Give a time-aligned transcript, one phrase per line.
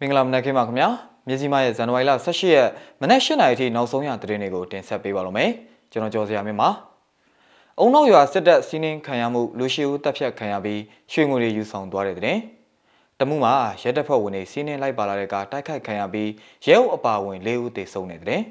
[0.00, 0.88] မင်္ဂလာမနက်ခင်းပါခင်ဗျာ
[1.28, 2.68] မြစီမရဲ့ဇန်နဝါရီလ18ရက်
[3.00, 5.50] မနက်8:00နာရီထိနောက်ဆုံးရသတင်းတွေကိုတင်ဆက်ပေးပါလို့မယ်
[5.92, 6.68] ကျွန်တော်ကျော်စရာမင်းပါ
[7.78, 10.80] အုံနောက်ရွာစစ်တပ်စီးနှင်းခံရမှုလူရှိဦးတပ်ဖြတ်ခံရပြီး
[11.12, 12.38] ရွှေငွေတွေယူဆောင်သွားတဲ့တဲ့
[13.18, 16.30] တမှုမှာရဲတပ်ဖွဲ့ဝင်တွေစီးနှင်းလိုက်ပါလာတဲ့ကတိုက်ခိုက်ခံရပြီး
[16.66, 18.42] ရဲအုပ်အပါဝင်၄ဦးသေဆုံးနေတဲ့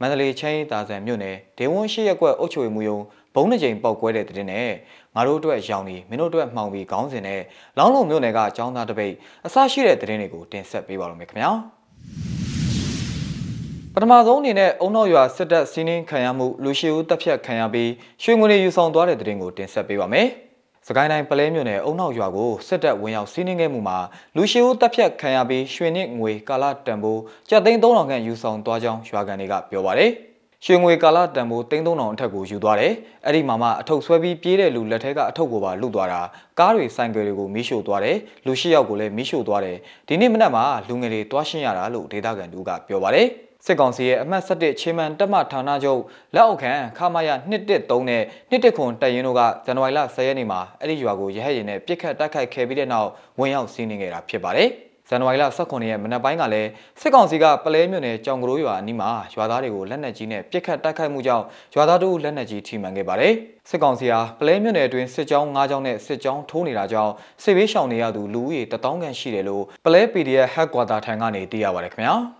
[0.00, 2.98] မန္တလေးချမ်းရီတာဆန်မြို့နယ်ဒေဝွန်းရှိရက်ကွက်အုပ်ချုပ်ရေးမှူးယုံ
[3.38, 4.68] ဘုံနှစ်ကြိမ်ပောက်ကွဲတဲ့တဲ့နဲ့
[5.14, 7.40] ငါတို့အတွက်ရောင်နေမင်းတို့အတွက်မှောင်ပြီးခေါင်းစဉ်နဲ့
[7.78, 9.14] လောင်းလုံးမြို့နယ်ကအကြောင်းသားတပိတ်
[9.46, 11.50] အစရှိတဲ့တဲ့တွေကိုတင်ဆက်ပေးပါရမယ်ခင်ဗျာ
[13.94, 17.90] ပထမဆုံးအနေနဲ့အုံနောက်ရွာစစ်တပ်စီးနှင်းခံရမှုလူရှိဦးတပ်ဖြတ်ခံရပြီး
[18.22, 20.28] ရွှေငွေယူဆောင်သွားတဲ့တဲ့ရင်ကိုတင်ဆက်ပေးပါမယ်
[20.86, 23.98] စကိုင်းတိုင်းပလဲမြို့နယ်အုံနောက်ရွာကိုစစ်တပ်ဝင်ရောက်စီးနင်းခဲ့မှုမှာ
[24.36, 30.12] လူရှိဦးတပ်ဖြတ်ခံရပြီးရွှေနစ်ငွေကာလတန်ဖိုးကျပ်သိန်း3000ခန့်ယူဆောင်သွားကြောင်းရွာကန်တွေကပြောပါတယ်။
[30.64, 32.92] ရွှေငွေကာလတန်ဖိုး3000အထက်ကိုယူသွားတယ်။
[33.26, 36.20] အဲ့ဒီမှာမှအထုပ်ဆွဲပြီးပြေးတဲ့လူလက်ထက်ကအထုပ်ကိုပါလုသွားတာ။
[36.58, 39.76] ကားတွေဆိုင်ကယ်တွေကိုမီးရှို့သွားတယ်။လူရှိယောက်ကိုလည်းမီးရှို့သွားတယ်။
[40.08, 43.26] ဒီနေ့မနက်မှာလူငယ်တွေတွားရှင်းရတာလို့ဒေသခံတူကပြောပါတယ်။
[43.66, 46.00] စစ်ကောင်စီရဲ့အမှတ်7ချင်းမှန်တက်မှဌာနချုပ်
[46.34, 54.70] လက်အောက်ခံခမာယ113နဲ့119တပ်ရင်းတို့ကဇန်နဝါရီလ10ရက်နေ့မှာအဲ့ဒီရွာကိုရဟတ်ရင်နဲ့ပြစ်ခတ်တိုက်ခိုက်ခဲ့ပြီးတဲ့နောက်ဝင်ရောက်စီးနင်းခဲ့တာဖြစ်ပါတယ်။
[55.08, 56.68] ဇန်နဝါရီလ18ရက်မနက်ပိုင်းကလည်း
[57.00, 63.32] စစ်ကောင်စီကပလဲမြို့နယ်ကြောင်ကရိုးရွာအနီးမှာရွာသားတွေကိုလက်နက်ကြီးနဲ့ပစ်ခတ်တိုက်ခိုက်မှုကြောင့်ရွာသားတို့လက်နက်ကြီးထိမှန်ခဲ့ပါတယ်။
[63.70, 72.14] စစ်ကောင်စီဟာပလဲမြို့နယ်အတွင်းစစ်ကြောင်း၅ကြောင်းနဲ့စစ်ကြောင်းထိုးနေတာကြောင့်စစ်ဘေးရှောင်နေရသူလူဦးရေ1000ခန့်ရှိတယ်လို့ပလဲ PDF Headquarter ထံကနေသိရပါတယ်ခင်ဗျာ။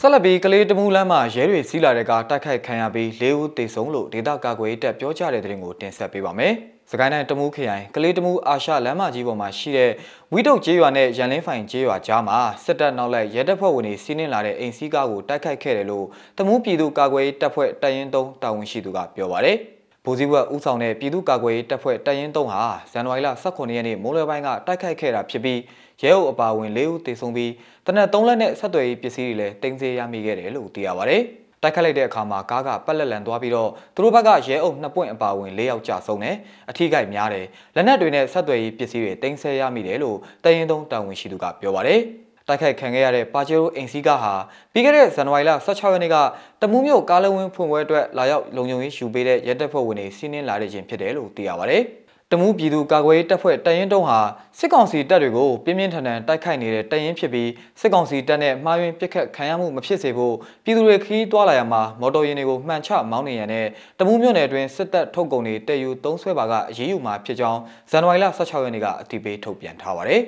[0.00, 6.54] ဆက်လက်ပြီးကလေးတမူလမ်းမှာရဲတွေစီးလာတဲ့ကတိုက်ခိုက်ခံရပြီး၄ဦးသေဆုံးလို့ဒေသကာကွယ်ရေးတပ်ပြောကြားတဲ့တဲ့ရင်ကိုတင်ဆက်ပေးပါမယ်။
[6.90, 9.90] စကိုင်းတိုင်းတမူးခရိုင်ကလေးတမူးအာရှလမ်းမကြီးပေါ်မှာရှိတဲ့
[10.32, 16.06] ဝီတုတ်ကျေးရွာနဲ့ရန်လင်းဖိုင်ကျေးရွာကြားမှာစစ်တပ်နောက်လိုက်ရဲတပ်ဖွဲ့ဝင်တွေစီးနင်းလာတဲ့အိမ်စီးကားကိုတိုက်ခိုက်ခဲ့တယ်လို့
[16.38, 19.56] တမူးပြည်သူ့ကာကွယ်ရေးတပ်ဖွဲ့တပ်ရင်း3တာဝန်ရှိသူကပြောပါတယ်။
[20.04, 22.62] ဗိုလ်စည်းဝက်ဦးဆောင်တဲ့ပြည်သူ့ကာကွယ်ရေးတပ်ဖွဲ့တပ်ရင်း3ဟာ
[22.92, 25.60] ဇန်နဝါရီလ18ရက်နေ့မိုးလွယ်ပိုင်းကတိုက်ခိုက်ခဲ့တာဖြစ်ပြီး
[26.02, 27.52] ရဲအုပ်အပါဝင်၄ဦးသေဆုံးပြီး
[27.86, 31.24] တနက်3လက်နဲ့ဆက်သွယ်ရေးပစ္စည်းတွေလည်းတင်စေရမိခဲ့တယ်လို့သိရပါတယ်။
[31.64, 36.36] တိုက်ခတ်လိုက်တဲ့အခါမှာကားကပက်လက်လန်သွားပြီးတော့သူတို့ဘက်ကရဲအုပ်နှစ်ပွင့်အပါဝင်၄ယောက်ကြာဆုံးတယ်
[36.70, 42.00] အထိကိများတယ်လက်နက်တွေနဲ့ဆက်သွယ်ရေးပစ္စည်းတွေတင်ဆက်ရမိတယ်လို့တရင်သုံးတာဝန်ရှိသူကပြောပါတယ်
[42.48, 44.34] တိုက်ခိုက်ခံခဲ့ရတဲ့ပါချီရိုအိမ်စီးကားဟာ
[44.72, 46.16] ပြီးခဲ့တဲ့ဇန်နဝါရီလ16ရက်နေ့က
[46.60, 51.78] တမူးမြို့ကားလဝင်းဖွင့်ပွဲအတွက်လာရောက်လုံခြုံရေးယူပေးတဲ့ရဲတပ်ဖွဲ့ဝင်တွေစီးနင်းလာတဲ့ခြင်းဖြစ်တယ်လို့သိရပါဗျ။
[52.32, 54.18] တမူးပြည်သူကာကွယ်ရေးတပ်ဖွဲ့တရင်တုံးဟာ
[54.58, 63.66] စစ်ကောင်စီတပ်တွေကိုပြင်းပြင်းထန်ထန်တိုက်ခိုက်နေတဲ့တရင်ဖြစ်ပြီးစစ်ကောင်စီတပ်နဲ့မှားယွင်းပစ်ခတ်ခံရမှုမဖြစ်စေဖို့ပြည်သူတွေခီးတွားလာရမှာမော်တော်ယာဉ်တွေကိုမှန်ချမောင်းနေရတဲ့
[63.98, 70.22] တမူးမြို့နယ်အတွင်းစစ်တပ်ထုတ်ကုန်တွေတည်ယူသုံးဆွဲပါကအရေးယူမှာဖြစ်ကြောင်းဇန်နဝါရီလ16ရက်နေ့ကအတည်ပြုထုတ်ပြန်ထားပါတယ်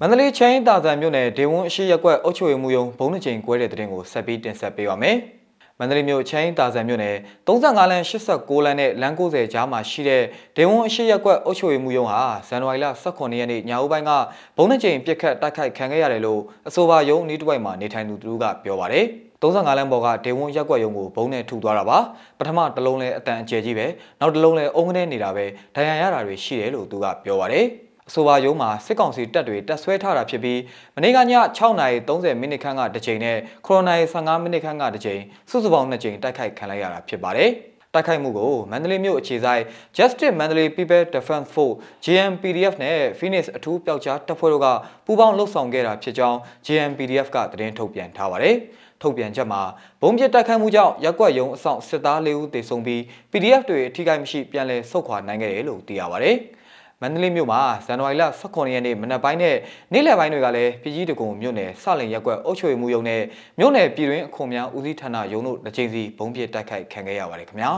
[0.00, 5.18] မန္တလေးချင်းတာဆန်မြို့နယ်ဒေဝွန်းအရှိရက်ကွက်အုပ်ချုပ်ရေးမှူးရုံးဘုံနှချိန်ကွဲတဲ့တဲ့တင်ကိုဆက်ပြီးတင်ဆက်ပေးပါမယ်။
[5.78, 10.22] မန္တလေးမြို့ချမ်းတာဆန်မြို့နယ်35လမ်း89လမ်းနဲ့လမ်း90ကြားမှာရှိတဲ့
[10.56, 14.10] ဒေဝွန်အရှိရက်ကွက်အုပ်ချုပ်ရေးမှူးရုံးဟာဇန်နဝါရီလ18ရက်နေ့ညဦးပိုင်းက
[14.56, 19.04] ဘုံနှကြိမ်ပြစ်ခတ်တိုက်ခိုက်ခံခဲ့ရတယ်လို့အဆိုပါရုံးနီးတစ်ဝိုက်မှာနေထိုင်သူတို့ကပြောပါတယ်
[19.42, 21.98] 35လမ်းပေါ်ကဒေဝွန်ရက်ကွက်ရုံကိုဘုံနဲ့ထုသွားတာပါ
[22.38, 23.86] ပထမတစ်လုံးလဲအတန်အကျယ်ကြီးပဲ
[24.20, 27.66] နောက်တစ်လုံးလဲအုံကနေနေတာပဲဒဏ်ရာရတာတွေရှိတယ်လို့သူကပြောပါတယ်
[28.08, 30.60] အဆိုပါရုံးမှာစစ်ကောင်စီတပ်တွေတပ်ဆွဲထားတာဖြစ်ပြီး
[30.96, 31.20] မနေ့ကည
[31.58, 37.50] 6:30မိနစ်ခန့်ကတစ်ကြိမ်နဲ့ခရိုနိုင်15မိနစ်ခန့်ကတစ်ကြိမ်စုစုပေါင်း2ကြိမ်တိုက်ခိုက်ခံလိုက်ရတာဖြစ်ပါတယ်။
[37.94, 39.62] တိုက်ခိုက်မှုကိုမန္တလေးမြို့အခြေစိုက်
[39.96, 44.66] Justice Mandalay People Defense Force GMPDF နဲ့ Phoenix အထူးပျောက်ကြားတပ်ဖွဲ့တို့က
[45.06, 48.56] ပူးပေါင်းလှုပ်ဆောင်ခဲ့တာဖြစ်ကြောင်း GMPDF ကသတင်းထုတ်ပြန်ထားပါတယ်။
[49.02, 49.62] ထုတ်ပြန်ချက်မှာ
[50.02, 53.00] ဘုံပြစ်တိုက်ခိုက်မှုကြောင့်ရက်ကွက်ရုံအဆောင်စစ်သား၄ဦးသေဆုံးပြီး
[53.30, 56.36] PDF တွေအထိကိမရှိပြန်လည်ဆုတ်ခွာနိုင်ခဲ့တယ်လို့သိရပါတယ်။
[57.02, 59.56] မန္တလေးမြို့မှာဇန်နဝါရီလ18ရက်နေ့မနက်ပိုင်းနဲ့
[59.92, 63.22] နေ့လယ်ပိုင်းတွေကလည်းပြည်ကြီးတကုံမြို့နယ်စလင်ရက်ကွက်အုပ်ချုပ်ရေးမှူးရုံးနဲ့
[63.58, 67.72] မြို့နယ်ပြည်တွင်းအခွန်များဦးစီးဌာနရုံးတို့တစ်ချိန်စီဘုံပြစ်တိုက်ခိုက်ခံခဲ့ရပါတယ်ခင်ဗျာ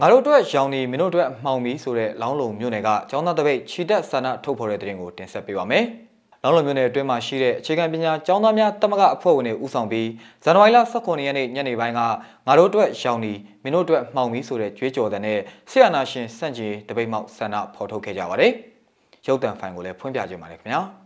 [0.00, 5.86] ငါတို့အတွက်ရောင်နေမင်းတို့အတွက်မှောင်ပြီးဆိုတဲ့လောင်းလုံမြို့နယ်ကကျောင်းသားတပိတ်ခြိတက်ဆန္ဒထုတ်ဖော်တဲ့တဲ့ရင်ကိုတင်ဆက်ပေးပါမယ်။
[6.44, 10.08] လောင်းလုံမြို့နယ်အတွင်းမှာရှိတဲ့အခြေခံပညာကျောင်းသားများတမကအဖွဲ့ဝင်တွေဦးဆောင်ပြီး
[10.44, 12.00] ဇန်နဝါရီလ18ရက်နေ့ညနေပိုင်းက
[12.46, 13.32] ငါတို့အတွက်ရောင်နီ
[13.62, 15.38] မင်းတို့အတွက်မှောင်ပြီးဆိုတဲ့ကြွေးကြော်တဲ့နဲ့
[15.70, 18.52] ဆရာနာရှင်စန့်ကျင်တပိတ်မောက်ဆန္ဒဖော်ထုတ်ခဲ့ကြပါတယ်။
[19.26, 20.82] ရုပ်တံဖိုင်ကိုလည်းဖွင့်ပြကြပါမယ်ခင်ဗျာ။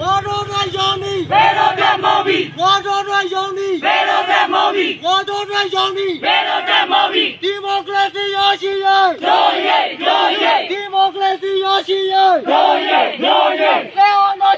[0.00, 8.86] ဝါတော်ရယောင်နီဘယ်တော့ပြမောပြီဝါတော်ရယောင်နီဘယ်တော့ပြမောပြီဝါတော်ရယောင်နီဘယ်တော့ပြမောပြီဒီမိုကရေစီရရှိရ
[9.26, 13.82] ရိုးရိတ်ရိုးရိတ်ဒီမိုကရေစီရရှိရရိုးရိတ်ရိုးရိတ်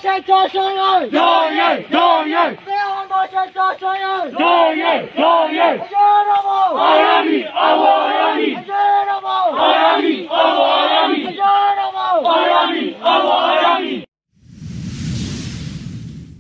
[0.05, 2.55] ချက်ကြော်ရှင်ရိုးရိုးရိုးရိုး
[3.11, 13.93] သေ အောင်တော်ချက်ကြော်ရှင်ရိုးရိုးရိုးရိုးရိုးအကျေတော်မောအာရမီအဝါရမီအကျေတော်မောအာရမီအဝါရမီအကျေတော်မောအာရမီအဝါရမီ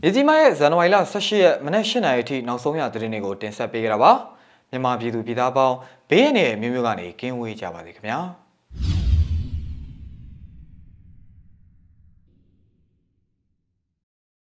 [0.05, 4.13] ရည်ကြီးမရဲ့ဇန်နဝါရီလ18ရက်မနက်8:00နာရီအထိနောက်ဆုံးရသတင်းတွေကိုတင်ဆက်ပေးကြတာပါ
[4.71, 5.77] မြန်မာပြည်သူပြည်သားပေါင်း
[6.11, 8.21] ဘေးရန်ရဲ့မျိုးမျိုးကနေကင်းဝေးကြပါစေခင်ဗျာ။